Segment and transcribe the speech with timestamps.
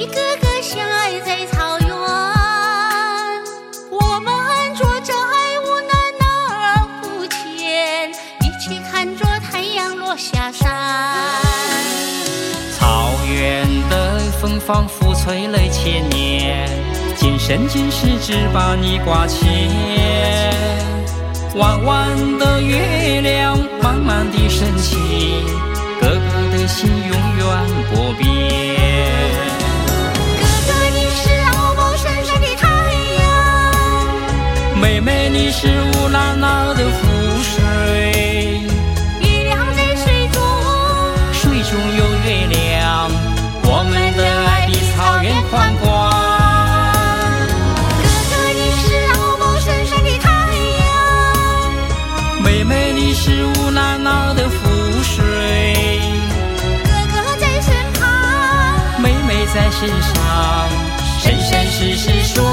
[0.00, 1.90] 一个个相爱在草原，
[3.90, 4.32] 我们
[4.74, 10.66] 坐着这爱，无奈那而不见，一起看着太阳落下山，
[12.78, 16.66] 草原的风仿佛吹了千年，
[17.14, 19.70] 今生今世只把你挂牵，
[21.56, 24.96] 弯弯的月亮慢慢的升起，
[26.00, 27.46] 哥哥的心永远
[27.92, 28.39] 不变。
[34.80, 38.62] 妹妹，你是乌拉那的湖水，
[39.20, 40.42] 月亮在水中，
[41.34, 43.10] 水中有月亮，
[43.62, 46.10] 我们的爱比草原宽广。
[48.00, 50.30] 哥哥，你是敖包山上的太
[50.80, 54.56] 阳，妹妹，你是乌拉那的湖
[55.02, 56.00] 水，
[56.84, 57.68] 哥哥在身
[58.00, 58.00] 旁，
[59.02, 60.10] 妹妹在身上，
[61.20, 62.49] 生生世世数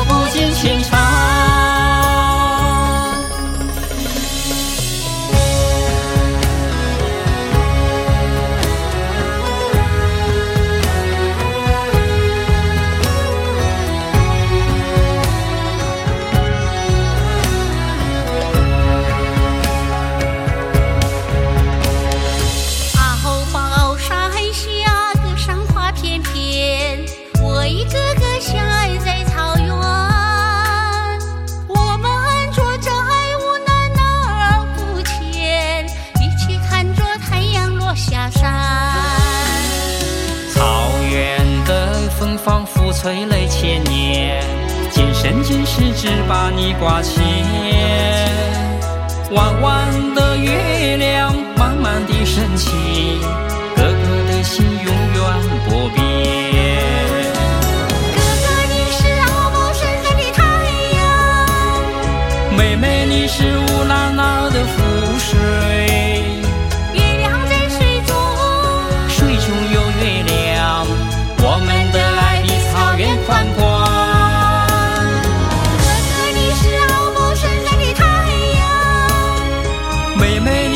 [42.98, 44.44] 催泪千年，
[44.90, 47.24] 今生今世只把你挂牵。
[49.34, 52.72] 弯弯的月亮，慢慢的升起，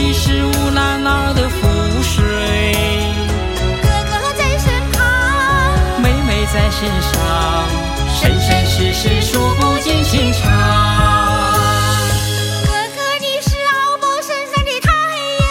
[0.03, 2.17] 你是乌拉那的湖水，
[3.84, 5.00] 哥哥在身旁。
[6.01, 7.13] 妹妹在身上，
[8.09, 10.41] 生生世世数不尽情长。
[12.66, 14.90] 哥哥，你是敖包山上的太
[15.44, 15.45] 阳，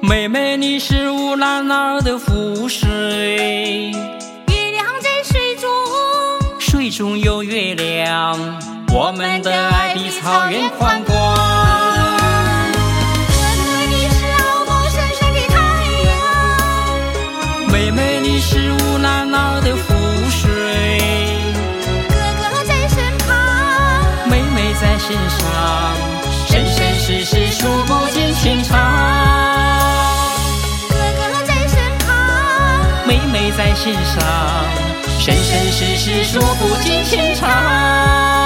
[0.00, 2.88] 妹妹，你是乌拉那的湖水，
[4.48, 5.70] 月亮在水中，
[6.58, 8.34] 水中有月亮，
[8.94, 11.33] 我们的爱比草原宽广。
[17.74, 19.80] 妹妹，你是乌拉拉的湖
[20.30, 20.48] 水，
[22.08, 23.34] 哥哥在身旁。
[24.30, 25.40] 妹妹在心上，
[26.46, 28.78] 生生世世数不尽情长。
[30.88, 31.76] 哥哥在身
[32.06, 32.14] 旁，
[33.08, 34.22] 妹妹在心上，
[35.18, 38.43] 生生世世数不尽情长。